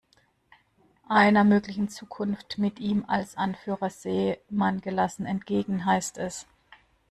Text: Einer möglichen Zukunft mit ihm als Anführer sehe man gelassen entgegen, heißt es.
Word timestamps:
Einer 1.09 1.43
möglichen 1.43 1.87
Zukunft 1.87 2.57
mit 2.57 2.79
ihm 2.79 3.05
als 3.07 3.37
Anführer 3.37 3.91
sehe 3.91 4.39
man 4.49 4.81
gelassen 4.81 5.27
entgegen, 5.27 5.85
heißt 5.85 6.17
es. 6.17 6.47